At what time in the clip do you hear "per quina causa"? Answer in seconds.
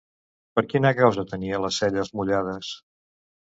0.59-1.27